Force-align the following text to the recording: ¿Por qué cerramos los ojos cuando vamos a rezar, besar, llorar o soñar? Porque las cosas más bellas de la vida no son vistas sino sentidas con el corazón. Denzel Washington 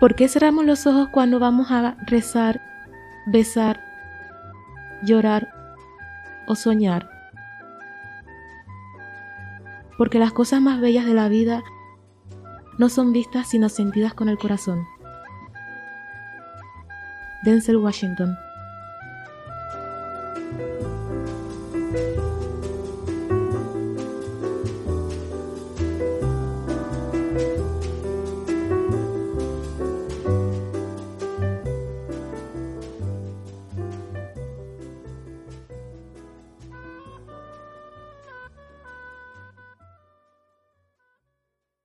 ¿Por 0.00 0.14
qué 0.14 0.28
cerramos 0.28 0.64
los 0.64 0.86
ojos 0.86 1.08
cuando 1.10 1.40
vamos 1.40 1.72
a 1.72 1.96
rezar, 2.06 2.60
besar, 3.26 3.80
llorar 5.02 5.48
o 6.46 6.54
soñar? 6.54 7.10
Porque 9.96 10.20
las 10.20 10.32
cosas 10.32 10.60
más 10.60 10.80
bellas 10.80 11.04
de 11.04 11.14
la 11.14 11.28
vida 11.28 11.64
no 12.78 12.88
son 12.88 13.12
vistas 13.12 13.48
sino 13.48 13.68
sentidas 13.68 14.14
con 14.14 14.28
el 14.28 14.38
corazón. 14.38 14.86
Denzel 17.42 17.78
Washington 17.78 18.36